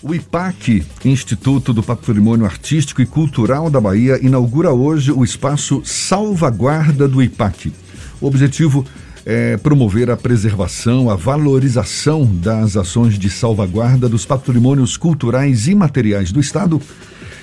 O 0.00 0.14
IPAC, 0.14 0.84
Instituto 1.04 1.72
do 1.72 1.82
Patrimônio 1.82 2.46
Artístico 2.46 3.02
e 3.02 3.06
Cultural 3.06 3.68
da 3.68 3.80
Bahia, 3.80 4.16
inaugura 4.24 4.70
hoje 4.70 5.10
o 5.10 5.24
espaço 5.24 5.82
Salvaguarda 5.84 7.08
do 7.08 7.20
IPAC. 7.20 7.72
O 8.20 8.26
objetivo 8.28 8.86
é 9.26 9.56
promover 9.56 10.08
a 10.08 10.16
preservação, 10.16 11.10
a 11.10 11.16
valorização 11.16 12.24
das 12.24 12.76
ações 12.76 13.18
de 13.18 13.28
salvaguarda 13.28 14.08
dos 14.08 14.24
patrimônios 14.24 14.96
culturais 14.96 15.66
e 15.66 15.74
materiais 15.74 16.30
do 16.30 16.38
Estado 16.38 16.80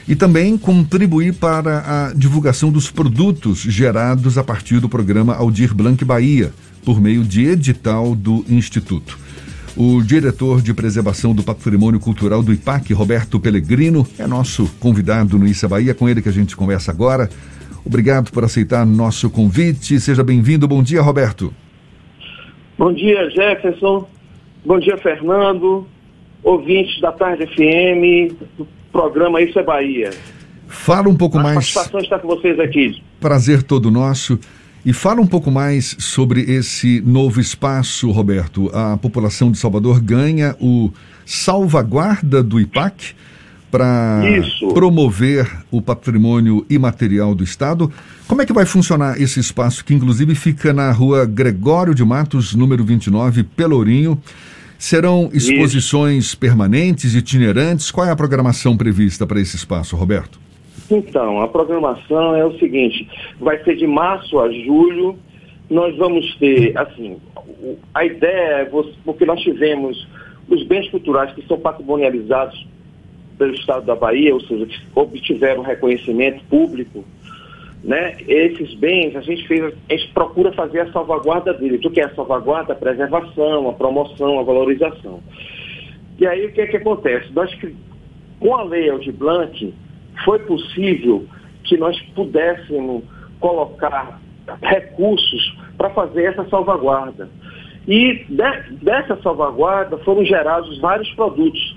e 0.08 0.16
também 0.16 0.58
contribuir 0.58 1.34
para 1.34 2.08
a 2.08 2.14
divulgação 2.14 2.72
dos 2.72 2.90
produtos 2.90 3.60
gerados 3.60 4.38
a 4.38 4.44
partir 4.46 4.80
do 4.80 4.88
programa 4.88 5.36
Aldir 5.36 5.76
Blanc 5.76 6.06
Bahia, 6.06 6.54
por 6.86 7.02
meio 7.02 7.26
de 7.26 7.48
edital 7.48 8.16
do 8.16 8.46
Instituto. 8.48 9.25
O 9.78 10.02
diretor 10.02 10.62
de 10.62 10.74
preservação 10.74 11.36
do 11.36 11.44
patrimônio 11.44 12.00
cultural 12.00 12.42
do 12.42 12.54
IPAC, 12.54 12.94
Roberto 12.94 13.42
Pellegrino, 13.42 14.08
é 14.18 14.26
nosso 14.26 14.74
convidado 14.80 15.38
no 15.38 15.46
Issa 15.46 15.68
Bahia, 15.68 15.94
com 15.94 16.08
ele 16.08 16.22
que 16.22 16.30
a 16.30 16.32
gente 16.32 16.56
conversa 16.56 16.92
agora. 16.92 17.30
Obrigado 17.86 18.32
por 18.32 18.46
aceitar 18.46 18.86
nosso 18.86 19.30
convite. 19.30 20.00
Seja 20.00 20.24
bem-vindo. 20.24 20.66
Bom 20.66 20.82
dia, 20.82 21.02
Roberto. 21.02 21.54
Bom 22.78 22.94
dia, 22.94 23.30
Jefferson. 23.30 24.08
Bom 24.66 24.80
dia, 24.80 24.98
Fernando. 24.98 25.86
Ouvintes 26.42 27.02
da 27.02 27.12
Tarde 27.12 27.46
FM, 27.46 28.34
do 28.58 28.66
programa 28.94 29.42
Isso 29.42 29.60
é 29.60 29.64
Bahia. 29.64 30.12
Fala 30.68 31.10
um 31.10 31.18
pouco 31.18 31.38
a 31.38 31.44
mais. 31.44 31.58
A 31.58 31.62
satisfação 31.62 32.00
está 32.00 32.18
com 32.18 32.30
vocês 32.30 32.58
aqui. 32.62 33.04
Prazer 33.20 33.62
todo 33.62 33.92
nosso. 33.92 34.40
E 34.86 34.94
fala 34.94 35.20
um 35.20 35.26
pouco 35.26 35.50
mais 35.50 35.96
sobre 35.98 36.42
esse 36.42 37.02
novo 37.04 37.42
espaço, 37.42 38.12
Roberto. 38.12 38.70
A 38.72 38.96
população 38.96 39.52
de 39.52 39.58
Salvador 39.58 40.00
ganha 40.00 40.56
o 40.60 40.92
salvaguarda 41.26 42.44
do 42.44 42.60
IPAC 42.60 43.16
para 43.72 44.22
promover 44.76 45.52
o 45.72 45.82
patrimônio 45.82 46.64
imaterial 46.70 47.34
do 47.34 47.44
Estado. 47.44 47.92
Como 48.28 48.44
é 48.44 48.46
que 48.46 48.54
vai 48.54 48.64
funcionar 48.64 49.20
esse 49.20 49.40
espaço, 49.40 49.84
que 49.84 49.96
inclusive 49.96 50.36
fica 50.36 50.72
na 50.72 50.92
rua 50.92 51.26
Gregório 51.26 51.96
de 51.96 52.06
Matos, 52.06 52.54
número 52.54 52.86
29, 52.86 53.42
Pelourinho? 53.42 54.22
Serão 54.78 55.32
exposições 55.34 56.26
Isso. 56.26 56.38
permanentes, 56.38 57.16
itinerantes? 57.16 57.90
Qual 57.90 58.06
é 58.06 58.12
a 58.12 58.16
programação 58.16 58.78
prevista 58.78 59.26
para 59.26 59.42
esse 59.42 59.56
espaço, 59.56 59.96
Roberto? 59.96 60.45
Então, 60.90 61.42
a 61.42 61.48
programação 61.48 62.36
é 62.36 62.46
o 62.46 62.58
seguinte: 62.58 63.08
vai 63.40 63.64
ser 63.64 63.76
de 63.76 63.88
março 63.88 64.40
a 64.40 64.52
julho. 64.52 65.18
Nós 65.70 65.98
vamos 65.98 66.36
ter, 66.36 66.78
assim, 66.78 67.18
a 67.94 68.06
ideia 68.06 68.62
é, 68.62 68.72
porque 69.04 69.26
nós 69.26 69.42
tivemos 69.42 70.08
os 70.48 70.64
bens 70.64 70.88
culturais 70.90 71.34
que 71.34 71.46
são 71.48 71.60
patrimonializados 71.60 72.68
pelo 73.38 73.54
Estado 73.54 73.86
da 73.86 73.96
Bahia, 73.96 74.34
ou 74.34 74.42
seja, 74.42 74.66
que 74.66 74.80
obtiveram 74.94 75.64
reconhecimento 75.64 76.44
público, 76.46 77.04
né? 77.84 78.16
Esses 78.28 78.74
bens, 78.76 79.16
a 79.16 79.22
gente 79.22 79.48
fez, 79.48 79.64
a 79.64 79.94
gente 79.94 80.14
procura 80.14 80.52
fazer 80.54 80.82
a 80.82 80.92
salvaguarda 80.92 81.54
deles. 81.54 81.84
O 81.84 81.90
que 81.90 82.00
é 82.00 82.06
a 82.06 82.16
salvaguarda? 82.16 82.74
A 82.74 82.76
preservação, 82.76 83.70
a 83.70 83.74
promoção, 83.74 84.40
a 84.40 84.44
valorização. 84.44 85.20
E 86.20 86.26
aí 86.26 86.46
o 86.46 86.54
que 86.54 86.62
é 86.62 86.68
que 86.68 86.78
acontece? 86.78 87.32
Nós, 87.34 87.52
com 88.40 88.56
a 88.56 88.64
lei 88.64 88.90
Aldir 88.90 89.14
Blanc, 89.14 89.74
foi 90.24 90.40
possível 90.40 91.26
que 91.64 91.78
nós 91.78 92.00
pudéssemos 92.14 93.04
colocar 93.40 94.20
recursos 94.62 95.58
para 95.78 95.90
fazer 95.90 96.26
essa 96.26 96.48
salvaguarda. 96.50 97.30
E 97.88 98.26
de, 98.30 98.76
dessa 98.84 99.16
salvaguarda 99.22 99.98
foram 100.00 100.24
gerados 100.24 100.80
vários 100.80 101.10
produtos. 101.12 101.76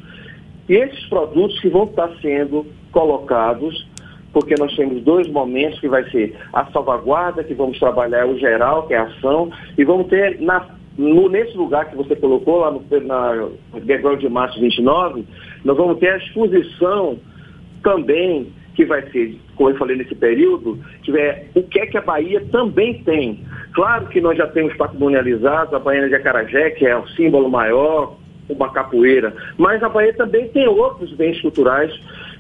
E 0.68 0.74
esses 0.74 1.06
produtos 1.06 1.58
que 1.60 1.68
vão 1.68 1.84
estar 1.84 2.10
sendo 2.20 2.66
colocados, 2.92 3.86
porque 4.32 4.54
nós 4.58 4.74
temos 4.76 5.02
dois 5.02 5.28
momentos 5.28 5.80
que 5.80 5.88
vai 5.88 6.08
ser 6.10 6.36
a 6.52 6.66
salvaguarda, 6.66 7.44
que 7.44 7.54
vamos 7.54 7.78
trabalhar 7.78 8.26
o 8.26 8.38
geral, 8.38 8.86
que 8.86 8.94
é 8.94 8.98
a 8.98 9.04
ação, 9.04 9.50
e 9.76 9.84
vamos 9.84 10.06
ter 10.08 10.40
na, 10.40 10.66
no, 10.96 11.28
nesse 11.28 11.56
lugar 11.56 11.88
que 11.90 11.96
você 11.96 12.14
colocou, 12.16 12.60
lá 12.60 12.70
no, 12.70 12.82
na 13.04 13.48
Gregório 13.80 14.18
de 14.18 14.28
Março 14.28 14.60
29, 14.60 15.24
nós 15.64 15.76
vamos 15.76 15.98
ter 15.98 16.10
a 16.10 16.18
exposição 16.18 17.18
também, 17.82 18.52
que 18.74 18.84
vai 18.84 19.02
ser, 19.10 19.38
como 19.56 19.70
eu 19.70 19.76
falei 19.76 19.96
nesse 19.96 20.14
período, 20.14 20.78
tiver 21.02 21.48
o 21.54 21.62
que 21.62 21.80
é 21.80 21.86
que 21.86 21.98
a 21.98 22.02
Bahia 22.02 22.44
também 22.52 23.02
tem. 23.02 23.44
Claro 23.72 24.06
que 24.06 24.20
nós 24.20 24.36
já 24.36 24.46
temos 24.46 24.74
patrimonializados 24.76 25.74
a 25.74 25.78
Baiana 25.78 26.08
de 26.08 26.14
Acarajé, 26.14 26.70
que 26.70 26.86
é 26.86 26.96
o 26.96 27.06
símbolo 27.08 27.50
maior, 27.50 28.16
uma 28.48 28.72
capoeira, 28.72 29.34
mas 29.56 29.82
a 29.82 29.88
Bahia 29.88 30.14
também 30.14 30.48
tem 30.48 30.66
outros 30.66 31.12
bens 31.12 31.40
culturais 31.40 31.92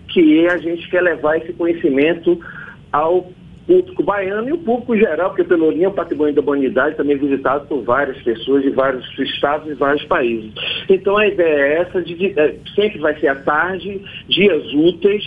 que 0.08 0.46
a 0.46 0.56
gente 0.56 0.88
quer 0.88 1.02
levar 1.02 1.36
esse 1.36 1.52
conhecimento 1.52 2.40
ao 2.90 3.30
público 3.68 4.02
baiano 4.02 4.48
e 4.48 4.52
o 4.52 4.58
público 4.58 4.96
geral, 4.96 5.28
porque 5.28 5.44
Pelourinho 5.44 5.84
é 5.84 5.88
um 5.88 5.92
patrimônio 5.92 6.34
da 6.34 6.40
humanidade, 6.40 6.96
também 6.96 7.18
visitado 7.18 7.66
por 7.66 7.82
várias 7.82 8.16
pessoas 8.22 8.62
de 8.62 8.70
vários 8.70 9.06
estados 9.18 9.70
e 9.70 9.74
vários 9.74 10.02
países. 10.06 10.50
Então 10.88 11.18
a 11.18 11.26
ideia 11.26 11.60
é 11.60 11.80
essa, 11.82 12.00
de, 12.00 12.14
de, 12.14 12.40
é, 12.40 12.56
sempre 12.74 12.98
vai 12.98 13.14
ser 13.20 13.28
à 13.28 13.34
tarde, 13.34 14.00
dias 14.26 14.64
úteis, 14.72 15.22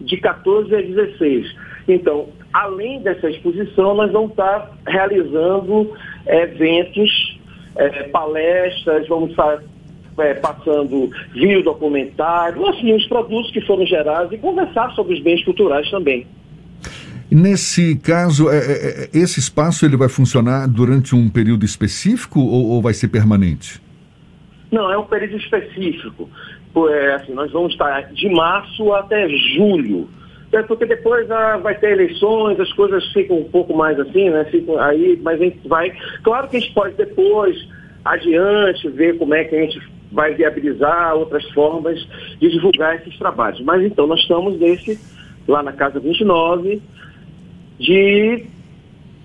de 0.00 0.16
14 0.16 0.74
a 0.74 0.80
16. 0.80 1.54
Então, 1.86 2.28
além 2.52 3.00
dessa 3.00 3.30
exposição, 3.30 3.94
nós 3.94 4.10
vamos 4.10 4.30
estar 4.30 4.72
realizando 4.88 5.92
eventos, 6.26 7.38
é, 7.76 7.88
palestras, 8.08 9.06
vamos 9.06 9.30
estar 9.30 9.62
é, 10.18 10.34
passando 10.34 11.10
vídeo 11.32 11.62
documentário, 11.62 12.66
assim, 12.66 12.92
os 12.92 13.06
produtos 13.06 13.52
que 13.52 13.60
foram 13.60 13.86
gerados 13.86 14.32
e 14.32 14.38
conversar 14.38 14.90
sobre 14.94 15.14
os 15.14 15.20
bens 15.20 15.44
culturais 15.44 15.88
também. 15.90 16.26
Nesse 17.34 17.96
caso, 17.96 18.48
é, 18.48 18.58
é, 18.58 18.60
é, 18.60 19.08
esse 19.12 19.40
espaço 19.40 19.84
ele 19.84 19.96
vai 19.96 20.08
funcionar 20.08 20.68
durante 20.68 21.16
um 21.16 21.28
período 21.28 21.64
específico 21.64 22.38
ou, 22.38 22.70
ou, 22.70 22.80
vai 22.80 22.94
ser 22.94 23.08
permanente? 23.08 23.82
Não, 24.70 24.88
é 24.88 24.96
um 24.96 25.02
período 25.02 25.36
específico. 25.38 26.30
É, 26.90 27.14
assim, 27.16 27.34
nós 27.34 27.50
vamos 27.50 27.72
estar 27.72 28.02
de 28.12 28.28
março 28.28 28.92
até 28.92 29.28
julho. 29.56 30.08
É 30.52 30.62
porque 30.62 30.86
depois 30.86 31.28
ah, 31.28 31.56
vai 31.56 31.74
ter 31.74 31.90
eleições, 31.94 32.60
as 32.60 32.72
coisas 32.74 33.04
ficam 33.12 33.40
um 33.40 33.50
pouco 33.50 33.76
mais 33.76 33.98
assim, 33.98 34.30
né? 34.30 34.44
Ficam 34.44 34.78
aí, 34.78 35.18
mas 35.20 35.40
a 35.40 35.44
gente 35.44 35.66
vai. 35.66 35.92
Claro 36.22 36.46
que 36.46 36.56
a 36.56 36.60
gente 36.60 36.72
pode 36.72 36.94
depois, 36.94 37.56
adiante, 38.04 38.88
ver 38.90 39.18
como 39.18 39.34
é 39.34 39.42
que 39.42 39.56
a 39.56 39.60
gente 39.60 39.82
vai 40.12 40.34
viabilizar 40.34 41.16
outras 41.16 41.44
formas 41.50 41.98
de 42.38 42.48
divulgar 42.48 42.94
esses 42.94 43.18
trabalhos. 43.18 43.60
Mas 43.62 43.82
então 43.82 44.06
nós 44.06 44.20
estamos 44.20 44.56
nesse, 44.60 45.00
lá 45.48 45.64
na 45.64 45.72
Casa 45.72 45.98
29, 45.98 46.80
de 47.78 48.46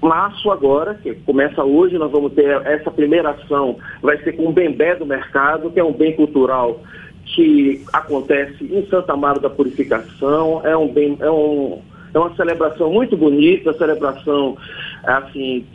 março 0.02 0.50
agora, 0.50 0.96
que 0.96 1.14
começa 1.16 1.64
hoje, 1.64 1.98
nós 1.98 2.12
vamos 2.12 2.34
ter 2.34 2.50
essa 2.66 2.90
primeira 2.90 3.32
ação, 3.32 3.78
vai 4.02 4.18
ser 4.24 4.34
com 4.34 4.48
o 4.48 4.54
Bembé 4.54 4.96
do 4.96 5.06
Mercado, 5.06 5.70
que 5.70 5.80
é 5.80 5.84
um 5.84 5.94
bem 5.94 6.16
cultural 6.16 6.82
que 7.26 7.84
acontece 7.94 8.64
em 8.64 8.86
Santa 8.88 9.16
Maria 9.16 9.42
da 9.42 9.50
Purificação, 9.50 10.62
é, 10.64 10.76
um 10.76 10.92
bem, 10.92 11.18
é, 11.20 11.30
um, 11.30 11.80
é 12.14 12.18
uma 12.18 12.36
celebração 12.36 12.92
muito 12.92 13.16
bonita, 13.16 13.74
celebração 13.74 14.58
assim, 15.04 15.66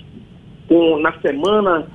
com, 0.66 0.98
na 0.98 1.12
semana 1.20 1.86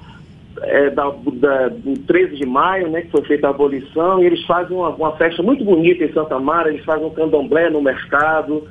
é, 0.62 0.90
da, 0.90 1.12
da, 1.34 1.68
do 1.70 1.94
13 2.06 2.36
de 2.36 2.46
maio, 2.46 2.90
né, 2.90 3.02
que 3.02 3.12
foi 3.12 3.24
feita 3.24 3.48
a 3.48 3.50
abolição, 3.50 4.22
e 4.22 4.28
eles 4.28 4.46
fazem 4.46 4.78
uma, 4.78 4.90
uma 4.90 5.12
festa 5.18 5.44
muito 5.44 5.64
bonita 5.66 6.04
em 6.04 6.14
Santa 6.14 6.40
Maria, 6.40 6.72
eles 6.72 6.86
fazem 6.86 7.06
um 7.06 7.12
candomblé 7.12 7.70
no 7.70 7.82
mercado, 7.82 8.66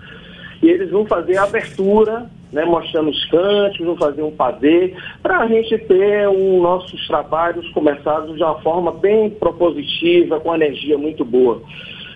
e 0.62 0.68
eles 0.68 0.90
vão 0.90 1.06
fazer 1.06 1.36
a 1.36 1.44
abertura, 1.44 2.28
né, 2.52 2.64
mostrando 2.64 3.10
os 3.10 3.24
cantos, 3.26 3.78
vão 3.78 3.96
fazer 3.96 4.22
um 4.22 4.30
padê, 4.30 4.94
para 5.22 5.38
a 5.38 5.46
gente 5.46 5.76
ter 5.78 6.28
os 6.28 6.62
nossos 6.62 7.06
trabalhos 7.06 7.68
começados 7.70 8.36
de 8.36 8.42
uma 8.42 8.58
forma 8.60 8.92
bem 8.92 9.30
propositiva, 9.30 10.40
com 10.40 10.54
energia 10.54 10.98
muito 10.98 11.24
boa. 11.24 11.62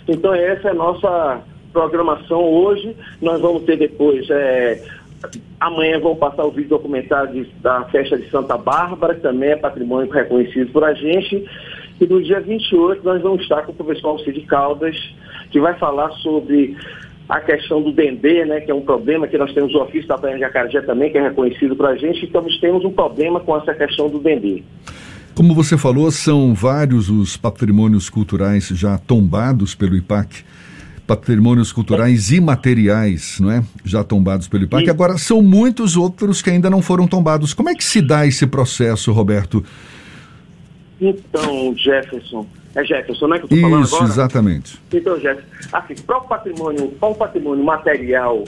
Então 0.08 0.34
essa 0.34 0.68
é 0.68 0.70
a 0.70 0.74
nossa 0.74 1.42
programação 1.72 2.42
hoje. 2.42 2.96
Nós 3.20 3.40
vamos 3.40 3.62
ter 3.62 3.76
depois, 3.76 4.28
é, 4.30 4.82
amanhã 5.60 6.00
vão 6.00 6.16
passar 6.16 6.44
o 6.44 6.50
vídeo 6.50 6.70
documentário 6.70 7.46
da 7.60 7.84
festa 7.84 8.18
de 8.18 8.28
Santa 8.30 8.56
Bárbara, 8.56 9.14
que 9.14 9.20
também 9.20 9.50
é 9.50 9.56
patrimônio 9.56 10.10
reconhecido 10.10 10.72
por 10.72 10.84
a 10.84 10.92
gente. 10.92 11.44
E 12.00 12.06
no 12.06 12.22
dia 12.22 12.40
28 12.40 13.04
nós 13.04 13.22
vamos 13.22 13.42
estar 13.42 13.62
com 13.62 13.72
o 13.72 13.74
professor 13.74 14.08
Alcide 14.08 14.40
Caldas, 14.42 14.96
que 15.50 15.60
vai 15.60 15.74
falar 15.74 16.10
sobre 16.14 16.76
a 17.32 17.40
questão 17.40 17.82
do 17.82 17.90
dendê, 17.92 18.44
né, 18.44 18.60
que 18.60 18.70
é 18.70 18.74
um 18.74 18.82
problema 18.82 19.26
que 19.26 19.38
nós 19.38 19.50
temos 19.54 19.74
o 19.74 19.78
ofício 19.78 20.06
da 20.06 20.18
Praia 20.18 20.36
de 20.36 20.44
Acarajé 20.44 20.82
também, 20.82 21.10
que 21.10 21.16
é 21.16 21.22
reconhecido 21.22 21.74
para 21.74 21.88
a 21.88 21.96
gente, 21.96 22.26
então 22.26 22.42
nós 22.42 22.60
temos 22.60 22.84
um 22.84 22.90
problema 22.90 23.40
com 23.40 23.56
essa 23.56 23.72
questão 23.72 24.10
do 24.10 24.18
dendê. 24.18 24.62
Como 25.34 25.54
você 25.54 25.78
falou, 25.78 26.10
são 26.10 26.52
vários 26.52 27.08
os 27.08 27.38
patrimônios 27.38 28.10
culturais 28.10 28.68
já 28.68 28.98
tombados 28.98 29.74
pelo 29.74 29.96
IPAC, 29.96 30.44
patrimônios 31.06 31.72
culturais 31.72 32.30
é. 32.30 32.36
imateriais, 32.36 33.38
não 33.40 33.50
é? 33.50 33.64
Já 33.82 34.04
tombados 34.04 34.46
pelo 34.46 34.64
IPAC. 34.64 34.84
E... 34.84 34.90
Agora, 34.90 35.16
são 35.16 35.40
muitos 35.40 35.96
outros 35.96 36.42
que 36.42 36.50
ainda 36.50 36.68
não 36.68 36.82
foram 36.82 37.08
tombados. 37.08 37.54
Como 37.54 37.70
é 37.70 37.74
que 37.74 37.82
se 37.82 38.02
dá 38.02 38.26
esse 38.26 38.46
processo, 38.46 39.10
Roberto? 39.10 39.64
Então, 41.02 41.74
Jefferson, 41.76 42.46
é 42.76 42.84
Jefferson, 42.84 43.26
né, 43.26 43.38
que 43.38 43.44
eu 43.44 43.56
estou 43.56 43.70
falando 43.70 43.86
agora? 43.86 44.04
Isso, 44.04 44.12
exatamente. 44.12 44.80
Então, 44.92 45.18
Jefferson, 45.18 45.48
assim, 45.72 45.94
para 46.06 46.18
o 46.18 46.28
patrimônio, 46.28 46.88
para 46.92 47.08
o 47.08 47.14
patrimônio 47.14 47.64
material, 47.64 48.44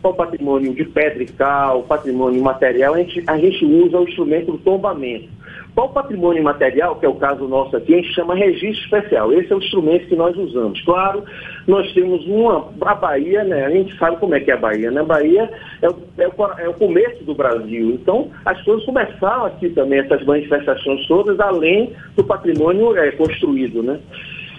para 0.00 0.10
o 0.10 0.14
patrimônio 0.14 0.74
de 0.74 0.84
pedra 0.84 1.22
e 1.22 1.26
cal, 1.26 1.82
patrimônio 1.82 2.42
material, 2.42 2.94
a 2.94 2.98
gente, 2.98 3.22
a 3.26 3.36
gente 3.36 3.62
usa 3.64 3.98
o 3.98 4.08
instrumento 4.08 4.52
do 4.52 4.58
tombamento. 4.58 5.28
Para 5.74 5.84
o 5.84 5.88
patrimônio 5.90 6.42
material, 6.42 6.96
que 6.96 7.04
é 7.04 7.08
o 7.08 7.14
caso 7.14 7.46
nosso 7.46 7.76
aqui, 7.76 7.94
a 7.94 7.96
gente 7.98 8.14
chama 8.14 8.34
registro 8.34 8.84
especial. 8.84 9.32
Esse 9.32 9.52
é 9.52 9.56
o 9.56 9.58
instrumento 9.58 10.08
que 10.08 10.16
nós 10.16 10.36
usamos. 10.36 10.80
Claro, 10.82 11.22
nós 11.68 11.92
temos 11.92 12.26
uma. 12.26 12.72
A 12.80 12.94
Bahia, 12.94 13.44
né? 13.44 13.66
A 13.66 13.70
gente 13.70 13.96
sabe 13.98 14.16
como 14.16 14.34
é 14.34 14.40
que 14.40 14.50
é 14.50 14.54
a 14.54 14.56
Bahia, 14.56 14.90
né? 14.90 15.02
A 15.02 15.04
Bahia 15.04 15.50
é 15.82 15.88
o, 15.88 15.96
é 16.16 16.26
o, 16.26 16.44
é 16.60 16.68
o 16.68 16.74
começo 16.74 17.22
do 17.24 17.34
Brasil. 17.34 17.90
Então, 17.90 18.30
as 18.46 18.60
coisas 18.62 18.86
começaram 18.86 19.44
aqui 19.44 19.68
também, 19.68 19.98
essas 19.98 20.24
manifestações 20.24 21.06
todas, 21.06 21.38
além 21.38 21.92
do 22.16 22.24
patrimônio 22.24 22.96
é, 22.96 23.10
construído, 23.12 23.82
né? 23.82 24.00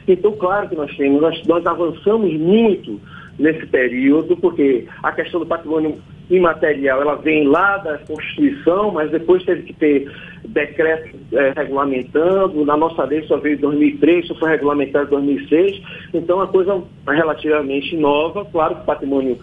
Então, 0.07 0.31
claro 0.33 0.69
que 0.69 0.75
nós 0.75 0.95
temos, 0.95 1.19
nós, 1.19 1.41
nós 1.47 1.65
avançamos 1.65 2.31
muito 2.33 3.01
nesse 3.39 3.65
período, 3.65 4.37
porque 4.37 4.85
a 5.01 5.11
questão 5.11 5.39
do 5.39 5.47
patrimônio 5.47 5.97
imaterial 6.29 7.01
ela 7.01 7.15
vem 7.15 7.47
lá 7.47 7.77
da 7.77 7.97
Constituição, 7.99 8.91
mas 8.91 9.09
depois 9.09 9.43
teve 9.43 9.63
que 9.63 9.73
ter 9.73 10.11
decreto 10.47 11.15
é, 11.33 11.53
regulamentando. 11.55 12.65
Na 12.65 12.77
nossa 12.77 13.03
lei 13.03 13.23
só 13.23 13.37
veio 13.37 13.55
em 13.55 13.61
2003, 13.61 14.27
só 14.27 14.35
foi 14.35 14.49
regulamentado 14.49 15.07
em 15.07 15.09
2006. 15.09 15.81
Então, 16.13 16.39
é 16.39 16.43
uma 16.43 16.47
coisa 16.47 16.81
relativamente 17.07 17.95
nova. 17.97 18.45
Claro 18.45 18.75
que 18.75 18.81
o 18.81 18.85
patrimônio 18.85 19.37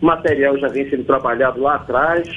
material 0.00 0.58
já 0.58 0.68
vem 0.68 0.88
sendo 0.90 1.04
trabalhado 1.04 1.60
lá 1.60 1.76
atrás. 1.76 2.28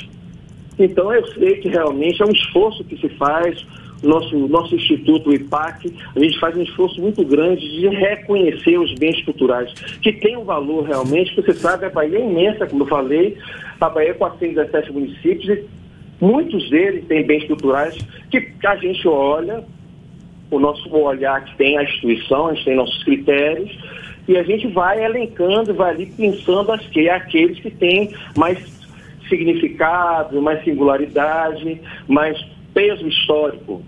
Então, 0.77 1.13
eu 1.13 1.25
sei 1.27 1.55
que 1.55 1.67
realmente 1.67 2.21
é 2.21 2.25
um 2.25 2.31
esforço 2.31 2.83
que 2.85 2.97
se 2.97 3.09
faz 3.09 3.65
nosso, 4.01 4.37
nosso 4.47 4.75
instituto, 4.75 5.29
o 5.29 5.33
IPAC, 5.33 5.93
a 6.15 6.19
gente 6.19 6.39
faz 6.39 6.55
um 6.55 6.61
esforço 6.61 7.01
muito 7.01 7.23
grande 7.25 7.61
de 7.61 7.87
reconhecer 7.89 8.77
os 8.77 8.93
bens 8.95 9.21
culturais, 9.23 9.71
que 10.01 10.13
tem 10.13 10.37
um 10.37 10.43
valor 10.43 10.85
realmente, 10.85 11.35
você 11.35 11.53
sabe, 11.53 11.85
a 11.85 11.89
Bahia 11.89 12.17
é 12.17 12.21
imensa, 12.21 12.65
como 12.65 12.83
eu 12.83 12.87
falei, 12.87 13.37
a 13.79 13.89
Bahia 13.89 14.11
é 14.11 14.13
417 14.13 14.91
municípios, 14.91 15.49
e 15.49 15.65
muitos 16.21 16.69
deles 16.69 17.05
têm 17.07 17.25
bens 17.25 17.45
culturais 17.45 17.97
que 18.31 18.51
a 18.65 18.75
gente 18.75 19.07
olha, 19.07 19.63
o 20.51 20.59
nosso 20.59 20.89
olhar 20.95 21.43
que 21.45 21.55
tem 21.57 21.77
a 21.77 21.83
instituição, 21.83 22.47
a 22.47 22.53
gente 22.53 22.65
tem 22.65 22.75
nossos 22.75 23.03
critérios, 23.03 23.77
e 24.27 24.37
a 24.37 24.43
gente 24.43 24.67
vai 24.67 25.03
elencando, 25.03 25.73
vai 25.73 25.91
ali 25.91 26.05
pensando 26.05 26.71
as 26.71 26.85
que, 26.87 27.09
aqueles 27.09 27.59
que 27.59 27.71
têm 27.71 28.13
mais 28.37 28.59
significado, 29.27 30.41
mais 30.41 30.63
singularidade, 30.63 31.81
mais 32.07 32.39
peso 32.73 33.07
histórico. 33.07 33.81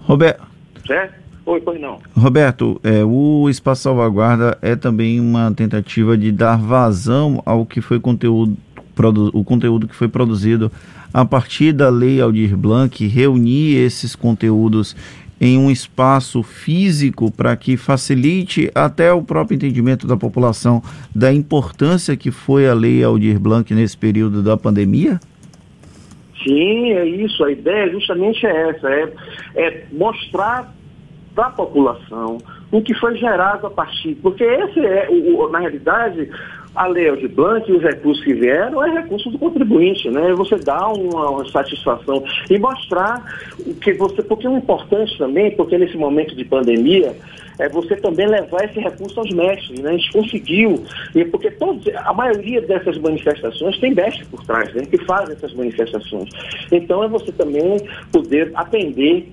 Roberto. 0.00 0.46
Certo? 0.86 1.24
Oi, 1.46 1.60
pois 1.60 1.80
não. 1.80 1.98
Roberto, 2.16 2.80
é, 2.82 3.04
o 3.04 3.48
Espaço 3.50 3.82
Salvaguarda 3.82 4.56
é 4.62 4.74
também 4.74 5.20
uma 5.20 5.52
tentativa 5.52 6.16
de 6.16 6.32
dar 6.32 6.56
vazão 6.56 7.42
ao 7.44 7.66
que 7.66 7.82
foi 7.82 8.00
conteúdo, 8.00 8.56
produ, 8.94 9.30
o 9.34 9.44
conteúdo 9.44 9.86
que 9.86 9.94
foi 9.94 10.08
produzido 10.08 10.72
a 11.12 11.24
partir 11.24 11.72
da 11.72 11.90
Lei 11.90 12.20
Aldir 12.20 12.56
Blanc, 12.56 13.06
reunir 13.06 13.76
esses 13.76 14.16
conteúdos 14.16 14.96
em 15.38 15.58
um 15.58 15.70
espaço 15.70 16.42
físico 16.42 17.30
para 17.30 17.54
que 17.56 17.76
facilite 17.76 18.70
até 18.74 19.12
o 19.12 19.22
próprio 19.22 19.56
entendimento 19.56 20.06
da 20.06 20.16
população 20.16 20.82
da 21.14 21.32
importância 21.32 22.16
que 22.16 22.30
foi 22.30 22.66
a 22.66 22.72
Lei 22.72 23.04
Aldir 23.04 23.38
Blanc 23.38 23.72
nesse 23.74 23.96
período 23.96 24.42
da 24.42 24.56
pandemia? 24.56 25.20
Sim, 26.44 26.92
é 26.92 27.06
isso. 27.06 27.42
A 27.42 27.50
ideia 27.50 27.90
justamente 27.90 28.46
é 28.46 28.70
essa, 28.70 28.88
é, 28.90 29.12
é 29.56 29.84
mostrar 29.90 30.72
para 31.34 31.46
a 31.46 31.50
população 31.50 32.38
o 32.70 32.82
que 32.82 32.94
foi 32.94 33.16
gerado 33.16 33.66
a 33.66 33.70
partir. 33.70 34.14
Porque 34.16 34.44
esse 34.44 34.84
é, 34.84 35.08
o, 35.10 35.40
o, 35.40 35.48
na 35.50 35.58
realidade, 35.58 36.28
a 36.74 36.86
lei 36.86 37.14
de 37.16 37.28
Blanc 37.28 37.68
e 37.70 37.74
os 37.74 37.82
recursos 37.82 38.22
que 38.24 38.34
vieram 38.34 38.84
é 38.84 38.90
recurso 39.00 39.30
do 39.30 39.38
contribuinte, 39.38 40.10
né? 40.10 40.32
Você 40.34 40.56
dá 40.56 40.88
uma, 40.88 41.30
uma, 41.30 41.50
satisfação 41.50 42.22
e 42.50 42.58
mostrar 42.58 43.22
o 43.66 43.74
que 43.74 43.92
você. 43.94 44.22
Porque 44.22 44.46
o 44.46 44.56
importante 44.56 45.16
também, 45.16 45.50
porque 45.52 45.78
nesse 45.78 45.96
momento 45.96 46.36
de 46.36 46.44
pandemia, 46.44 47.14
é 47.58 47.68
você 47.68 47.96
também 47.96 48.26
levar 48.26 48.64
esse 48.64 48.78
recurso 48.80 49.20
aos 49.20 49.30
mestres. 49.30 49.80
Né? 49.80 49.90
A 49.90 49.96
gente 49.96 50.12
conseguiu, 50.12 50.84
e 51.14 51.24
porque 51.24 51.50
todos, 51.52 51.86
a 51.94 52.12
maioria 52.12 52.60
dessas 52.60 52.98
manifestações 52.98 53.78
tem 53.78 53.94
mestre 53.94 54.24
por 54.26 54.44
trás, 54.44 54.72
né? 54.74 54.84
que 54.84 54.98
fazem 55.04 55.34
essas 55.34 55.52
manifestações. 55.54 56.28
Então 56.70 57.02
é 57.04 57.08
você 57.08 57.32
também 57.32 57.78
poder 58.12 58.50
atender 58.54 59.28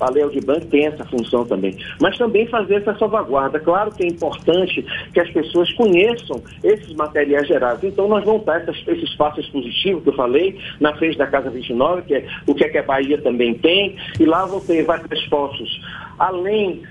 a 0.00 0.28
de 0.28 0.40
Banco 0.40 0.66
tem 0.66 0.86
essa 0.86 1.04
função 1.04 1.44
também. 1.44 1.76
Mas 2.00 2.18
também 2.18 2.46
fazer 2.48 2.76
essa 2.76 2.96
salvaguarda. 2.98 3.58
Claro 3.60 3.92
que 3.92 4.04
é 4.04 4.06
importante 4.06 4.84
que 5.12 5.20
as 5.20 5.30
pessoas 5.30 5.72
conheçam 5.74 6.42
esses 6.62 6.92
materiais 6.94 7.46
gerados. 7.46 7.84
Então, 7.84 8.08
nós 8.08 8.24
vamos 8.24 8.44
dar 8.44 8.60
essas, 8.60 8.76
esse 8.86 9.04
espaço 9.04 9.40
expositivo 9.40 10.00
que 10.00 10.08
eu 10.08 10.14
falei, 10.14 10.58
na 10.80 10.94
frente 10.96 11.16
da 11.16 11.26
Casa 11.26 11.50
29, 11.50 12.02
que 12.02 12.14
é 12.14 12.26
o 12.46 12.54
que, 12.54 12.64
é 12.64 12.68
que 12.68 12.78
a 12.78 12.82
Bahia 12.82 13.18
também 13.18 13.54
tem, 13.54 13.96
e 14.18 14.24
lá 14.24 14.44
vão 14.44 14.60
ter 14.60 14.84
vários 14.84 15.10
expostos, 15.10 15.80
além 16.18 16.82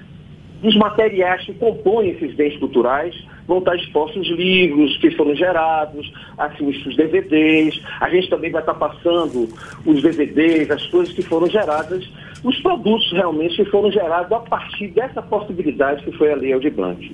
dos 0.63 0.75
materiais 0.77 1.45
que 1.45 1.53
compõem 1.53 2.11
esses 2.11 2.33
bens 2.33 2.57
culturais, 2.57 3.13
vão 3.45 3.59
estar 3.59 3.75
expostos 3.75 4.25
livros 4.29 4.95
que 4.97 5.11
foram 5.11 5.35
gerados, 5.35 6.11
assim, 6.37 6.65
os 6.65 6.95
DVDs. 6.95 7.81
A 7.99 8.09
gente 8.09 8.29
também 8.29 8.49
vai 8.49 8.61
estar 8.61 8.73
passando 8.73 9.49
os 9.85 10.01
DVDs, 10.01 10.71
as 10.71 10.87
coisas 10.87 11.13
que 11.13 11.21
foram 11.21 11.47
geradas, 11.47 12.09
os 12.41 12.57
produtos 12.61 13.11
realmente 13.11 13.57
que 13.57 13.65
foram 13.65 13.91
gerados 13.91 14.31
a 14.31 14.39
partir 14.39 14.87
dessa 14.87 15.21
possibilidade 15.21 16.03
que 16.03 16.11
foi 16.13 16.31
a 16.31 16.35
Lei 16.35 16.57
de 16.57 16.69
Blanc. 16.69 17.13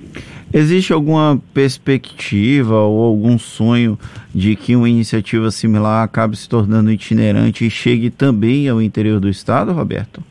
Existe 0.54 0.92
alguma 0.92 1.40
perspectiva 1.52 2.76
ou 2.76 3.02
algum 3.02 3.36
sonho 3.36 3.98
de 4.32 4.54
que 4.54 4.76
uma 4.76 4.88
iniciativa 4.88 5.50
similar 5.50 6.04
acabe 6.04 6.36
se 6.36 6.48
tornando 6.48 6.92
itinerante 6.92 7.66
e 7.66 7.70
chegue 7.70 8.10
também 8.10 8.68
ao 8.68 8.80
interior 8.80 9.18
do 9.18 9.28
Estado, 9.28 9.72
Roberto? 9.72 10.29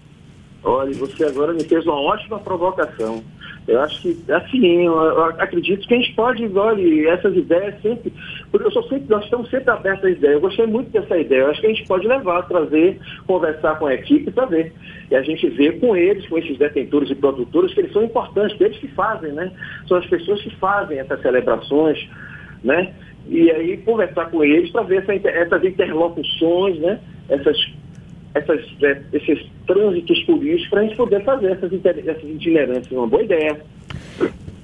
Olha, 0.69 0.93
você 0.93 1.25
agora 1.25 1.51
me 1.51 1.63
fez 1.63 1.83
uma 1.83 1.99
ótima 1.99 2.37
provocação. 2.37 3.23
Eu 3.67 3.81
acho 3.81 4.01
que, 4.03 4.31
assim, 4.31 4.85
eu 4.85 5.23
acredito 5.23 5.87
que 5.87 5.93
a 5.95 5.97
gente 5.97 6.13
pode, 6.13 6.45
olha, 6.55 7.09
essas 7.09 7.35
ideias 7.35 7.81
sempre, 7.81 8.13
porque 8.51 8.67
eu 8.67 8.71
sou 8.71 8.83
sempre, 8.83 9.09
nós 9.09 9.23
estamos 9.23 9.49
sempre 9.49 9.71
abertos 9.71 10.05
a 10.05 10.11
ideias. 10.11 10.35
Eu 10.35 10.41
gostei 10.41 10.67
muito 10.67 10.91
dessa 10.91 11.17
ideia. 11.17 11.41
Eu 11.41 11.49
acho 11.49 11.59
que 11.59 11.65
a 11.65 11.73
gente 11.73 11.87
pode 11.87 12.07
levar, 12.07 12.43
trazer, 12.43 12.99
conversar 13.25 13.79
com 13.79 13.87
a 13.87 13.95
equipe 13.95 14.29
para 14.29 14.45
ver. 14.45 14.71
E 15.09 15.15
a 15.15 15.23
gente 15.23 15.49
vê 15.49 15.71
com 15.71 15.95
eles, 15.95 16.27
com 16.27 16.37
esses 16.37 16.55
detentores 16.59 17.09
e 17.09 17.15
produtores, 17.15 17.73
que 17.73 17.79
eles 17.79 17.91
são 17.91 18.03
importantes, 18.03 18.61
eles 18.61 18.77
que 18.77 18.89
fazem, 18.89 19.31
né? 19.31 19.51
São 19.87 19.97
as 19.97 20.05
pessoas 20.05 20.39
que 20.43 20.55
fazem 20.57 20.99
essas 20.99 21.19
celebrações, 21.23 21.97
né? 22.63 22.93
E 23.27 23.49
aí 23.49 23.77
conversar 23.77 24.29
com 24.29 24.43
eles 24.43 24.69
para 24.71 24.83
ver 24.83 25.01
essa, 25.01 25.13
essas 25.29 25.63
interlocuções, 25.63 26.79
né? 26.79 26.99
Essas 27.27 27.57
essas, 28.33 28.61
é, 28.83 29.01
esses 29.13 29.45
trânsitos 29.65 30.21
políticos 30.23 30.67
para 30.69 30.81
a 30.81 30.83
gente 30.83 30.95
poder 30.95 31.23
fazer 31.23 31.51
essas, 31.51 31.71
essas 31.73 32.23
itinerâncias. 32.23 32.91
Uma 32.91 33.07
boa 33.07 33.23
ideia. 33.23 33.59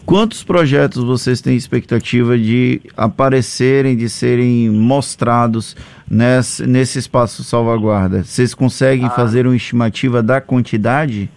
Quantos 0.05 0.43
projetos 0.43 1.03
vocês 1.03 1.41
têm 1.41 1.55
expectativa 1.55 2.37
de 2.37 2.79
aparecerem, 2.95 3.97
de 3.97 4.07
serem 4.07 4.69
mostrados 4.69 5.75
nesse, 6.09 6.67
nesse 6.67 6.99
espaço 6.99 7.43
salvaguarda? 7.43 8.23
Vocês 8.23 8.53
conseguem 8.53 9.07
ah. 9.07 9.09
fazer 9.09 9.47
uma 9.47 9.55
estimativa 9.55 10.21
da 10.21 10.39
quantidade? 10.39 11.27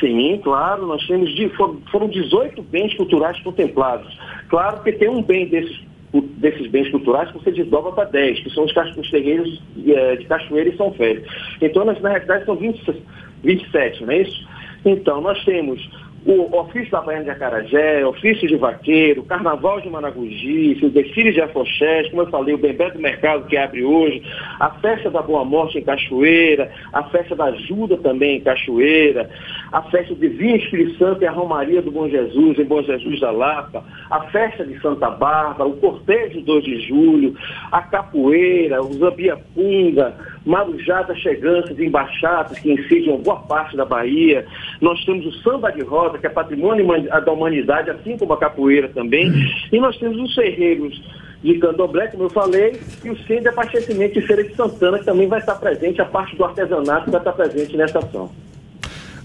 Sim, 0.00 0.40
claro. 0.42 0.86
Nós 0.86 1.06
temos 1.06 1.32
de, 1.36 1.48
foram 1.90 2.08
18 2.08 2.60
bens 2.62 2.92
culturais 2.94 3.38
contemplados. 3.40 4.12
Claro 4.48 4.82
que 4.82 4.90
tem 4.90 5.08
um 5.08 5.22
bem 5.22 5.48
desses 5.48 5.80
desses 6.20 6.66
bens 6.68 6.90
culturais 6.90 7.32
você 7.32 7.50
desdobra 7.50 7.92
para 7.92 8.04
10, 8.04 8.40
que 8.40 8.50
são 8.50 8.64
os, 8.64 8.72
os 8.96 9.10
terreiros 9.10 9.62
é, 9.86 10.16
de 10.16 10.24
Cachoeira 10.26 10.70
e 10.70 10.76
São 10.76 10.92
Félix. 10.92 11.28
Então, 11.60 11.84
nós, 11.84 12.00
na 12.00 12.10
realidade, 12.10 12.44
são 12.44 12.56
20, 12.56 13.02
27, 13.42 14.04
não 14.04 14.12
é 14.12 14.22
isso? 14.22 14.48
Então, 14.84 15.20
nós 15.20 15.42
temos 15.44 15.80
o 16.26 16.56
ofício 16.58 16.90
da 16.90 17.02
Baiana 17.02 17.24
de 17.24 17.30
Acarajé, 17.30 18.04
ofício 18.06 18.48
de 18.48 18.56
vaqueiro, 18.56 19.22
carnaval 19.24 19.80
de 19.80 19.90
Managugi, 19.90 20.78
o 20.82 20.88
desfile 20.88 21.32
de 21.32 21.42
afoxés, 21.42 22.08
como 22.08 22.22
eu 22.22 22.26
falei, 22.28 22.54
o 22.54 22.58
Bembé 22.58 22.90
do 22.90 22.98
Mercado 22.98 23.46
que 23.46 23.56
abre 23.58 23.84
hoje, 23.84 24.22
a 24.58 24.70
festa 24.70 25.10
da 25.10 25.20
Boa 25.20 25.44
Morte 25.44 25.78
em 25.78 25.84
Cachoeira, 25.84 26.70
a 26.94 27.02
festa 27.04 27.36
da 27.36 27.44
Ajuda 27.44 27.98
também 27.98 28.38
em 28.38 28.40
Cachoeira, 28.40 29.28
a 29.70 29.82
festa 29.82 30.14
de 30.14 30.28
Vinho 30.28 30.56
Espírito 30.56 30.96
Santo 30.96 31.22
e 31.22 31.26
a 31.26 31.30
Romaria 31.30 31.82
do 31.82 31.90
Bom 31.90 32.08
Jesus 32.08 32.58
em 32.58 32.64
Bom 32.64 32.82
Jesus 32.82 33.20
da 33.20 33.30
Lapa, 33.30 33.84
a 34.10 34.20
festa 34.30 34.64
de 34.64 34.80
Santa 34.80 35.10
Bárbara, 35.10 35.68
o 35.68 35.76
cortejo 35.76 36.40
2 36.40 36.64
de 36.64 36.80
julho, 36.88 37.36
a 37.70 37.82
capoeira, 37.82 38.82
o 38.82 38.92
Zambiapunga, 38.94 40.14
Marujada 40.46 41.14
Cheganças 41.16 41.78
e 41.78 41.84
Embaixadas 41.84 42.58
que 42.58 42.72
incidem 42.72 43.20
boa 43.22 43.40
parte 43.40 43.76
da 43.76 43.84
Bahia, 43.84 44.46
nós 44.84 45.02
temos 45.04 45.24
o 45.24 45.32
samba 45.42 45.70
de 45.70 45.82
roda 45.82 46.18
que 46.18 46.26
é 46.26 46.30
patrimônio 46.30 46.86
da 47.08 47.32
humanidade, 47.32 47.90
assim 47.90 48.18
como 48.18 48.34
a 48.34 48.38
capoeira 48.38 48.88
também. 48.90 49.32
E 49.72 49.80
nós 49.80 49.96
temos 49.96 50.18
os 50.18 50.34
ferreiros 50.34 51.02
de 51.42 51.58
candomblé, 51.58 52.08
como 52.08 52.24
eu 52.24 52.30
falei, 52.30 52.78
e 53.02 53.10
o 53.10 53.16
centro 53.24 53.42
de 53.42 53.48
abastecimento 53.48 54.14
de 54.14 54.26
Feira 54.26 54.44
de 54.44 54.54
Santana, 54.54 54.98
que 54.98 55.04
também 55.06 55.26
vai 55.26 55.40
estar 55.40 55.54
presente, 55.54 56.00
a 56.00 56.04
parte 56.04 56.36
do 56.36 56.44
artesanato 56.44 57.10
vai 57.10 57.20
estar 57.20 57.32
presente 57.32 57.76
nessa 57.76 57.98
ação. 57.98 58.30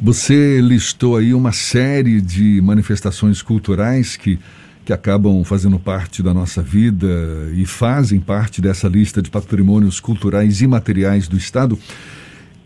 Você 0.02 0.62
listou 0.62 1.18
aí 1.18 1.34
uma 1.34 1.52
série 1.52 2.22
de 2.22 2.62
manifestações 2.62 3.42
culturais 3.42 4.16
que, 4.16 4.40
que 4.86 4.94
acabam 4.94 5.44
fazendo 5.44 5.78
parte 5.78 6.24
da 6.24 6.34
nossa 6.34 6.62
vida 6.62 7.08
e 7.54 7.66
fazem 7.66 8.20
parte 8.22 8.62
dessa 8.62 8.88
lista 8.88 9.22
de 9.22 9.30
patrimônios 9.30 10.00
culturais 10.00 10.62
imateriais 10.62 11.28
do 11.28 11.36
Estado. 11.36 11.78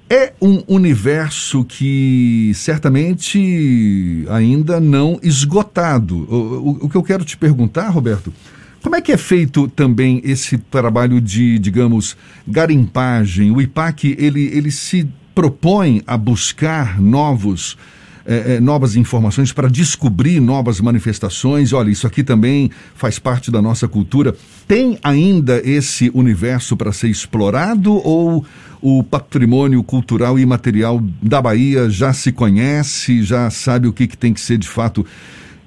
É 0.09 0.33
um 0.41 0.61
universo 0.67 1.63
que 1.63 2.51
certamente 2.53 4.25
ainda 4.29 4.79
não 4.79 5.19
esgotado. 5.23 6.27
O, 6.29 6.35
o, 6.35 6.69
o, 6.85 6.89
que 6.89 6.95
eu 6.95 7.03
quero 7.03 7.25
te 7.25 7.35
perguntar, 7.37 7.89
Roberto, 7.89 8.33
como 8.81 8.95
é 8.95 9.01
que 9.01 9.11
é 9.11 9.17
feito 9.17 9.67
também 9.69 10.21
esse 10.23 10.57
trabalho 10.57 11.21
de, 11.21 11.57
digamos, 11.57 12.17
garimpagem? 12.47 13.49
O 13.49 13.61
IPAC, 13.61 14.15
ele, 14.19 14.45
ele 14.53 14.71
se 14.71 15.07
propõe 15.33 16.03
a 16.05 16.17
buscar 16.17 17.01
novos 17.01 17.77
é, 18.25 18.55
é, 18.55 18.59
novas 18.59 18.95
informações 18.95 19.51
para 19.51 19.69
descobrir 19.69 20.39
novas 20.39 20.79
manifestações. 20.79 21.73
Olha, 21.73 21.89
isso 21.89 22.07
aqui 22.07 22.23
também 22.23 22.71
faz 22.95 23.19
parte 23.19 23.51
da 23.51 23.61
nossa 23.61 23.87
cultura. 23.87 24.35
Tem 24.67 24.97
ainda 25.03 25.61
esse 25.63 26.09
universo 26.13 26.77
para 26.77 26.91
ser 26.91 27.09
explorado 27.09 27.93
ou 27.93 28.45
o 28.81 29.03
patrimônio 29.03 29.81
cultural 29.83 30.37
e 30.37 30.45
material 30.45 31.01
da 31.21 31.41
Bahia 31.41 31.89
já 31.89 32.11
se 32.13 32.31
conhece, 32.31 33.23
já 33.23 33.49
sabe 33.49 33.87
o 33.87 33.93
que, 33.93 34.07
que 34.07 34.17
tem 34.17 34.33
que 34.33 34.41
ser 34.41 34.57
de 34.57 34.67
fato? 34.67 35.05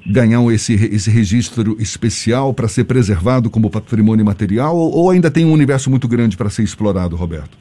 ganhar 0.08 0.40
esse, 0.52 0.72
esse 0.72 1.10
registro 1.10 1.76
especial 1.80 2.54
para 2.54 2.68
ser 2.68 2.84
preservado 2.84 3.50
como 3.50 3.68
patrimônio 3.68 4.24
material 4.24 4.76
ou 4.76 5.10
ainda 5.10 5.32
tem 5.32 5.44
um 5.44 5.52
universo 5.52 5.90
muito 5.90 6.06
grande 6.06 6.36
para 6.36 6.48
ser 6.48 6.62
explorado, 6.62 7.16
Roberto? 7.16 7.58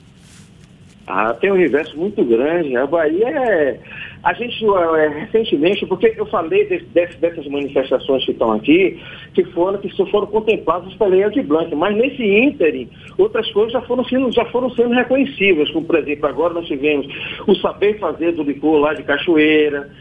Ah, 1.08 1.34
tem 1.34 1.52
um 1.52 1.56
universo 1.56 1.98
muito 1.98 2.24
grande. 2.24 2.76
A 2.76 2.86
Bahia 2.86 3.28
é. 3.28 3.80
A 4.26 4.34
gente, 4.34 4.66
é, 4.66 5.08
recentemente, 5.08 5.86
porque 5.86 6.12
eu 6.18 6.26
falei 6.26 6.66
desse, 6.66 7.16
dessas 7.20 7.48
manifestações 7.48 8.26
que 8.26 8.32
estão 8.32 8.54
aqui, 8.54 9.00
que 9.36 9.44
foram, 9.52 9.78
que 9.78 9.90
foram 10.10 10.26
contempladas 10.26 10.92
pela 10.96 11.12
Lei 11.12 11.30
de 11.30 11.44
Blanc, 11.44 11.74
mas 11.76 11.96
nesse 11.96 12.24
ínterim, 12.24 12.90
outras 13.20 13.48
coisas 13.52 13.74
já 13.74 13.82
foram, 13.82 14.04
sendo, 14.06 14.32
já 14.32 14.44
foram 14.46 14.72
sendo 14.72 14.96
reconhecidas, 14.96 15.70
como, 15.70 15.86
por 15.86 16.00
exemplo, 16.00 16.28
agora 16.28 16.56
nós 16.56 16.66
tivemos 16.66 17.06
o 17.46 17.54
saber 17.58 18.00
fazer 18.00 18.32
do 18.32 18.42
licor 18.42 18.80
lá 18.80 18.96
de 18.96 19.04
Cachoeira, 19.04 19.92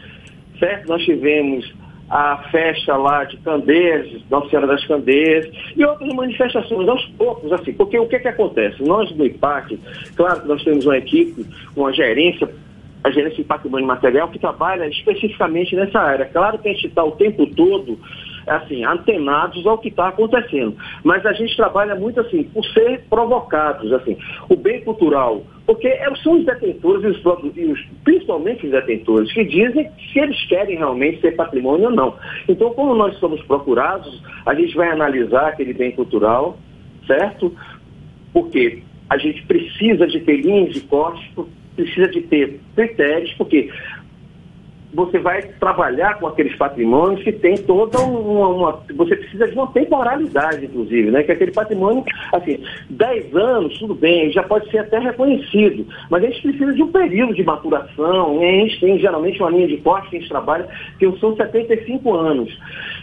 certo? 0.57 0.87
Nós 0.87 1.03
tivemos 1.03 1.71
a 2.09 2.37
festa 2.49 2.97
lá 2.97 3.25
de 3.25 3.37
Candeias, 3.37 4.09
Nossa 4.31 4.49
Senhora 4.49 4.65
das 4.65 4.83
Candeias, 4.87 5.47
e 5.75 5.85
outras 5.85 6.11
manifestações 6.15 6.89
aos 6.89 7.05
poucos, 7.09 7.53
assim, 7.53 7.73
porque 7.73 7.99
o 7.99 8.07
que 8.07 8.17
que 8.17 8.27
acontece? 8.27 8.81
Nós 8.81 9.11
do 9.11 9.23
IPAC, 9.23 9.79
claro 10.15 10.41
que 10.41 10.47
nós 10.47 10.63
temos 10.63 10.83
uma 10.83 10.97
equipe, 10.97 11.45
uma 11.75 11.93
gerência, 11.93 12.49
a 13.05 13.11
gerência 13.11 13.37
de 13.37 13.43
patrimônio 13.43 13.85
material, 13.85 14.29
que 14.29 14.39
trabalha 14.39 14.87
especificamente 14.87 15.75
nessa 15.75 15.99
área. 15.99 16.25
Claro 16.25 16.57
que 16.57 16.67
a 16.67 16.73
gente 16.73 16.87
está 16.87 17.03
o 17.03 17.11
tempo 17.11 17.45
todo 17.55 17.99
assim, 18.47 18.83
antenados 18.83 19.65
ao 19.65 19.77
que 19.77 19.89
está 19.89 20.07
acontecendo. 20.07 20.75
Mas 21.03 21.23
a 21.25 21.33
gente 21.33 21.55
trabalha 21.55 21.95
muito 21.95 22.19
assim, 22.19 22.43
por 22.45 22.65
ser 22.65 23.01
provocados, 23.09 23.91
assim, 23.93 24.17
o 24.49 24.55
bem 24.55 24.81
cultural, 24.81 25.43
porque 25.67 25.87
é, 25.87 26.15
são 26.23 26.33
os 26.33 26.45
detentores, 26.45 27.03
e 27.03 27.07
os, 27.07 27.55
e 27.55 27.65
os, 27.65 27.85
principalmente 28.03 28.65
os 28.65 28.71
detentores, 28.71 29.31
que 29.31 29.43
dizem 29.43 29.89
se 30.11 30.19
eles 30.19 30.43
querem 30.47 30.77
realmente 30.77 31.21
ser 31.21 31.35
patrimônio 31.35 31.89
ou 31.89 31.95
não. 31.95 32.15
Então, 32.47 32.71
como 32.73 32.95
nós 32.95 33.15
somos 33.19 33.41
procurados, 33.43 34.21
a 34.45 34.55
gente 34.55 34.75
vai 34.75 34.89
analisar 34.89 35.49
aquele 35.49 35.73
bem 35.73 35.91
cultural, 35.91 36.57
certo? 37.05 37.55
Porque 38.33 38.81
a 39.09 39.17
gente 39.17 39.43
precisa 39.45 40.07
de 40.07 40.19
ter 40.21 40.37
linhas 40.37 40.73
de 40.73 40.81
corte, 40.81 41.31
precisa 41.75 42.07
de 42.07 42.21
ter 42.21 42.59
critérios, 42.75 43.33
porque 43.33 43.69
você 44.95 45.19
vai 45.19 45.41
trabalhar 45.41 46.17
com 46.17 46.27
aqueles 46.27 46.55
patrimônios 46.55 47.21
que 47.21 47.31
tem 47.33 47.57
toda 47.57 47.99
uma, 47.99 48.47
uma, 48.47 48.83
Você 48.95 49.15
precisa 49.17 49.47
de 49.47 49.53
uma 49.53 49.67
temporalidade, 49.67 50.65
inclusive, 50.65 51.11
né? 51.11 51.21
Que 51.23 51.33
aquele 51.33 51.51
patrimônio, 51.51 52.03
assim, 52.31 52.63
10 52.89 53.35
anos, 53.35 53.77
tudo 53.77 53.93
bem, 53.93 54.31
já 54.31 54.41
pode 54.41 54.71
ser 54.71 54.79
até 54.79 54.97
reconhecido, 54.97 55.85
mas 56.09 56.23
a 56.23 56.27
gente 56.27 56.41
precisa 56.41 56.73
de 56.73 56.81
um 56.81 56.91
período 56.91 57.33
de 57.33 57.43
maturação, 57.43 58.39
a 58.39 58.45
gente 58.45 58.79
tem 58.79 58.97
geralmente 58.97 59.41
uma 59.41 59.51
linha 59.51 59.67
de 59.67 59.77
corte 59.77 60.09
que 60.09 60.15
a 60.15 60.19
gente 60.19 60.29
trabalha, 60.29 60.67
que 60.97 61.11
são 61.19 61.35
75 61.35 62.13
anos. 62.13 62.57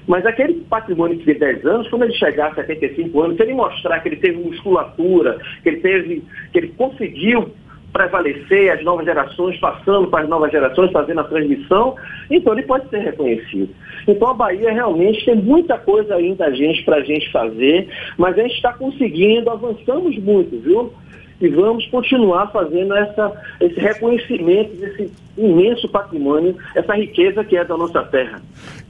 Mas 0.07 0.25
aquele 0.25 0.55
patrimônio 0.55 1.19
que 1.19 1.25
tem 1.25 1.39
10 1.39 1.67
anos, 1.67 1.89
quando 1.89 2.05
ele 2.05 2.15
chegar 2.15 2.53
a 2.53 2.55
75 2.55 3.21
anos, 3.21 3.37
se 3.37 3.43
ele 3.43 3.55
mostrar 3.55 4.01
que 4.01 4.09
ele 4.09 4.17
teve 4.17 4.39
musculatura, 4.39 5.39
que 5.63 5.69
ele 5.69 5.79
teve, 5.79 6.25
que 6.53 6.59
ele 6.59 6.69
conseguiu 6.69 7.51
prevalecer, 7.93 8.73
as 8.73 8.83
novas 8.83 9.05
gerações 9.05 9.59
passando 9.59 10.09
para 10.09 10.25
as 10.25 10.29
novas 10.29 10.51
gerações, 10.51 10.91
fazendo 10.91 11.21
a 11.21 11.25
transmissão, 11.25 11.95
então 12.31 12.53
ele 12.53 12.63
pode 12.63 12.89
ser 12.89 13.01
reconhecido. 13.01 13.69
Então 14.09 14.29
a 14.29 14.35
Bahia 14.35 14.73
realmente 14.73 15.25
tem 15.25 15.37
muita 15.37 15.77
coisa 15.79 16.15
ainda 16.15 16.47
a 16.47 16.51
gente 16.51 16.85
para 16.85 16.97
a 16.97 17.03
gente 17.03 17.31
fazer, 17.31 17.89
mas 18.17 18.39
a 18.39 18.43
gente 18.43 18.55
está 18.55 18.73
conseguindo, 18.73 19.51
avançamos 19.51 20.17
muito, 20.19 20.59
viu? 20.61 20.93
E 21.41 21.49
vamos 21.49 21.85
continuar 21.87 22.53
fazendo 22.53 22.95
essa, 22.95 23.33
esse 23.61 23.79
reconhecimento 23.79 24.77
desse 24.77 25.13
imenso 25.37 25.89
patrimônio, 25.89 26.57
essa 26.75 26.95
riqueza 26.95 27.45
que 27.45 27.57
é 27.57 27.65
da 27.65 27.77
nossa 27.77 28.03
terra. 28.05 28.41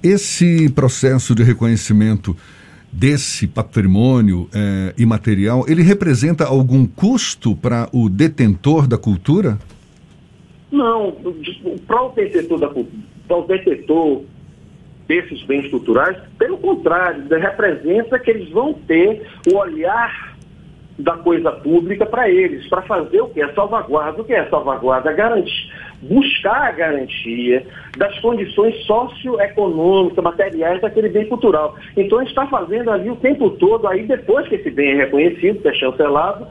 Esse 0.03 0.71
processo 0.71 1.35
de 1.35 1.43
reconhecimento 1.43 2.37
desse 2.93 3.47
patrimônio 3.47 4.49
é, 4.55 4.95
imaterial, 4.99 5.65
ele 5.67 5.83
representa 5.83 6.45
algum 6.45 6.87
custo 6.87 7.57
para 7.57 7.89
o 7.93 8.09
detentor 8.09 8.87
da 8.87 8.99
cultura? 8.99 9.59
Não, 10.71 11.17
para 11.87 12.03
o 12.03 12.11
detentor 12.11 12.59
da 12.59 12.69
para 12.69 13.37
o 13.37 13.47
detentor 13.47 14.23
desses 15.09 15.43
bens 15.45 15.69
culturais, 15.71 16.17
pelo 16.39 16.59
contrário, 16.59 17.27
representa 17.29 18.19
que 18.19 18.31
eles 18.31 18.51
vão 18.51 18.75
ter 18.75 19.27
o 19.51 19.57
olhar 19.57 20.37
da 20.99 21.17
coisa 21.17 21.51
pública 21.51 22.07
para 22.07 22.31
eles, 22.31 22.67
para 22.69 22.83
fazer 22.83 23.21
o 23.21 23.29
que 23.29 23.43
é 23.43 23.53
salvaguarda. 23.53 24.23
O 24.23 24.25
que 24.25 24.33
é 24.33 24.49
salvaguarda? 24.49 25.13
Garantir, 25.13 25.71
buscar 26.03 26.69
a 26.69 26.73
garantia 26.73 27.65
das 27.97 28.19
condições 28.21 28.75
socioeconômicas, 28.85 30.23
materiais 30.23 30.81
daquele 30.81 31.09
bem 31.09 31.27
cultural. 31.27 31.77
Então 31.97 32.19
a 32.19 32.23
gente 32.23 32.31
está 32.31 32.47
fazendo 32.47 32.91
ali 32.91 33.09
o 33.09 33.17
tempo 33.17 33.51
todo, 33.51 33.87
aí 33.87 34.05
depois 34.05 34.49
que 34.49 34.57
esse 34.57 34.71
bem 34.71 34.93
é 34.93 35.05
reconhecido, 35.05 35.63
que 35.63 35.69
é 35.69 35.75
chancelado, 35.75 36.47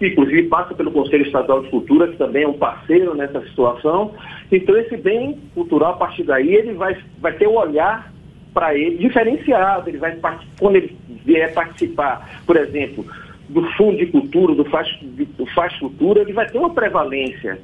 inclusive 0.00 0.44
passa 0.44 0.74
pelo 0.74 0.90
Conselho 0.90 1.24
Estadual 1.24 1.62
de 1.62 1.70
Cultura, 1.70 2.08
que 2.08 2.16
também 2.16 2.42
é 2.42 2.48
um 2.48 2.58
parceiro 2.58 3.14
nessa 3.14 3.40
situação. 3.42 4.12
Então 4.50 4.76
esse 4.76 4.96
bem 4.96 5.38
cultural, 5.54 5.92
a 5.92 5.96
partir 5.96 6.24
daí, 6.24 6.54
ele 6.54 6.72
vai, 6.72 6.96
vai 7.20 7.32
ter 7.32 7.46
um 7.46 7.56
olhar 7.56 8.12
para 8.52 8.74
ele 8.74 8.98
diferenciado, 8.98 9.88
ele 9.88 9.98
vai 9.98 10.18
quando 10.58 10.76
ele 10.76 10.96
vier 11.24 11.52
participar, 11.54 12.40
por 12.44 12.56
exemplo, 12.56 13.04
do 13.48 13.62
Fundo 13.72 13.98
de 13.98 14.06
Cultura, 14.06 14.54
do 14.54 14.64
Faz, 14.64 14.88
do 15.00 15.46
Faz 15.54 15.74
Cultura, 15.78 16.22
ele 16.22 16.32
vai 16.32 16.46
ter 16.46 16.58
uma 16.58 16.70
prevalência 16.70 17.58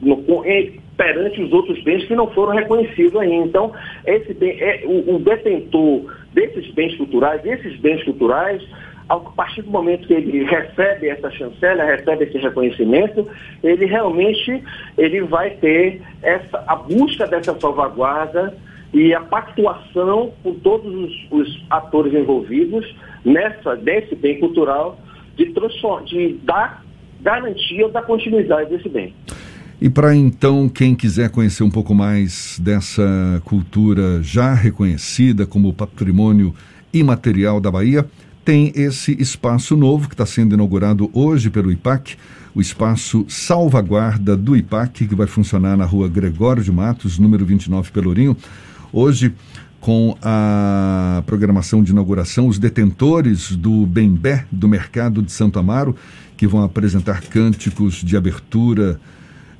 no, 0.00 0.24
perante 0.96 1.42
os 1.42 1.52
outros 1.52 1.82
bens 1.82 2.04
que 2.04 2.14
não 2.14 2.28
foram 2.28 2.54
reconhecidos 2.54 3.16
ainda. 3.16 3.46
Então, 3.46 3.72
esse 4.06 4.32
bem, 4.34 4.58
é, 4.60 4.82
o, 4.84 5.16
o, 5.16 5.18
detentor 5.18 6.14
desses 6.32 6.70
bens 6.72 6.96
culturais, 6.96 7.44
esses 7.44 7.78
bens 7.78 8.02
culturais, 8.04 8.62
a 9.08 9.16
partir 9.16 9.62
do 9.62 9.70
momento 9.70 10.06
que 10.06 10.14
ele 10.14 10.44
recebe 10.44 11.08
essa 11.08 11.30
chancela, 11.30 11.84
recebe 11.84 12.24
esse 12.24 12.38
reconhecimento, 12.38 13.28
ele 13.62 13.86
realmente 13.86 14.62
ele 14.98 15.20
vai 15.22 15.50
ter 15.50 16.02
essa, 16.22 16.64
a 16.66 16.76
busca 16.76 17.26
dessa 17.26 17.58
salvaguarda 17.60 18.56
e 18.92 19.14
a 19.14 19.20
pactuação 19.20 20.32
com 20.42 20.54
todos 20.54 20.92
os, 20.92 21.26
os 21.30 21.64
atores 21.70 22.14
envolvidos 22.14 22.96
nessa, 23.24 23.76
nesse 23.76 24.14
bem 24.14 24.40
cultural 24.40 24.98
de, 25.36 25.52
de 26.06 26.32
dar 26.42 26.84
garantia 27.20 27.88
da 27.88 28.02
continuidade 28.02 28.70
desse 28.70 28.88
bem. 28.88 29.14
E 29.80 29.90
para 29.90 30.16
então, 30.16 30.70
quem 30.70 30.94
quiser 30.94 31.28
conhecer 31.28 31.62
um 31.62 31.70
pouco 31.70 31.94
mais 31.94 32.58
dessa 32.62 33.42
cultura 33.44 34.22
já 34.22 34.54
reconhecida 34.54 35.46
como 35.46 35.72
patrimônio 35.72 36.54
imaterial 36.94 37.60
da 37.60 37.70
Bahia, 37.70 38.06
tem 38.42 38.72
esse 38.74 39.14
espaço 39.20 39.76
novo 39.76 40.08
que 40.08 40.14
está 40.14 40.24
sendo 40.24 40.54
inaugurado 40.54 41.10
hoje 41.12 41.50
pelo 41.50 41.70
IPAC, 41.70 42.16
o 42.54 42.60
espaço 42.60 43.26
Salvaguarda 43.28 44.34
do 44.34 44.56
IPAC, 44.56 45.06
que 45.06 45.14
vai 45.14 45.26
funcionar 45.26 45.76
na 45.76 45.84
rua 45.84 46.08
Gregório 46.08 46.62
de 46.62 46.72
Matos, 46.72 47.18
número 47.18 47.44
29 47.44 47.90
Pelourinho. 47.90 48.34
Hoje, 48.90 49.34
com 49.78 50.16
a 50.22 51.22
programação 51.26 51.82
de 51.82 51.92
inauguração, 51.92 52.48
os 52.48 52.58
detentores 52.58 53.54
do 53.54 53.84
Bembé 53.84 54.46
do 54.50 54.66
Mercado 54.68 55.20
de 55.20 55.30
Santo 55.30 55.58
Amaro, 55.58 55.94
que 56.34 56.46
vão 56.46 56.62
apresentar 56.62 57.20
cânticos 57.20 57.96
de 57.96 58.16
abertura 58.16 58.98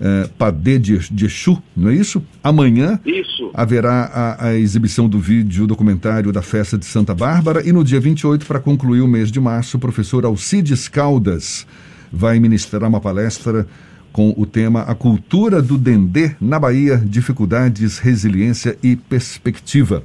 eh, 0.00 0.28
Padê 0.38 0.78
de, 0.78 0.98
de 1.10 1.26
Exu, 1.26 1.62
não 1.76 1.88
é 1.90 1.94
isso? 1.94 2.22
Amanhã 2.42 3.00
isso. 3.04 3.50
haverá 3.54 4.04
a, 4.04 4.48
a, 4.48 4.54
exibição 4.54 5.08
do 5.08 5.18
vídeo 5.18 5.66
documentário 5.66 6.32
da 6.32 6.42
festa 6.42 6.76
de 6.76 6.84
Santa 6.84 7.14
Bárbara 7.14 7.66
e 7.66 7.72
no 7.72 7.82
dia 7.82 8.00
28, 8.00 8.44
para 8.46 8.60
concluir 8.60 9.00
o 9.00 9.08
mês 9.08 9.30
de 9.30 9.40
março, 9.40 9.76
o 9.76 9.80
professor 9.80 10.24
Alcides 10.24 10.88
Caldas 10.88 11.66
vai 12.12 12.38
ministrar 12.38 12.88
uma 12.88 13.00
palestra 13.00 13.66
com 14.12 14.34
o 14.36 14.46
tema 14.46 14.80
A 14.82 14.94
Cultura 14.94 15.60
do 15.60 15.76
Dendê 15.76 16.34
na 16.40 16.58
Bahia, 16.58 16.96
Dificuldades, 17.04 17.98
Resiliência 17.98 18.76
e 18.82 18.96
Perspectiva. 18.96 20.02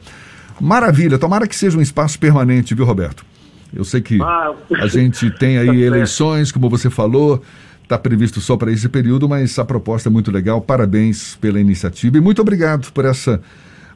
Maravilha, 0.60 1.18
tomara 1.18 1.48
que 1.48 1.56
seja 1.56 1.78
um 1.78 1.82
espaço 1.82 2.20
permanente, 2.20 2.76
viu, 2.76 2.86
Roberto? 2.86 3.26
Eu 3.74 3.86
sei 3.86 4.02
que 4.02 4.22
ah, 4.22 4.54
a 4.82 4.88
gente 4.88 5.32
tem 5.32 5.58
aí 5.58 5.68
tá 5.68 5.74
eleições, 5.76 6.52
como 6.52 6.70
você 6.70 6.90
falou, 6.90 7.42
está 7.92 7.98
previsto 7.98 8.40
só 8.40 8.56
para 8.56 8.72
esse 8.72 8.88
período, 8.88 9.28
mas 9.28 9.60
a 9.60 9.66
proposta 9.66 10.08
é 10.08 10.12
muito 10.12 10.32
legal. 10.32 10.62
Parabéns 10.62 11.36
pela 11.36 11.60
iniciativa 11.60 12.18
e 12.18 12.22
muito 12.22 12.42
obrigado 12.42 12.90
por 12.94 13.04
essa 13.04 13.42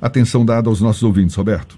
atenção 0.01 0.45
dada 0.45 0.69
aos 0.69 0.81
nossos 0.81 1.01
ouvintes, 1.03 1.35
Roberto. 1.35 1.77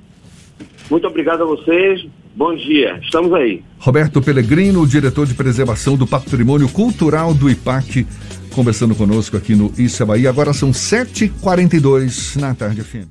Muito 0.89 1.05
obrigado 1.05 1.43
a 1.43 1.45
vocês. 1.45 2.07
Bom 2.35 2.55
dia, 2.55 2.99
estamos 3.03 3.31
aí. 3.33 3.63
Roberto 3.77 4.21
Pellegrino, 4.21 4.85
diretor 4.87 5.27
de 5.27 5.35
preservação 5.35 5.95
do 5.95 6.07
Patrimônio 6.07 6.67
Cultural 6.69 7.33
do 7.33 7.49
IPAC, 7.49 8.07
conversando 8.53 8.95
conosco 8.95 9.37
aqui 9.37 9.53
no 9.55 9.71
Isso 9.77 10.01
é 10.01 10.05
Bahia. 10.05 10.29
Agora 10.29 10.53
são 10.53 10.71
7h42 10.71 12.39
na 12.39 12.55
tarde 12.55 12.81
FM. 12.81 13.09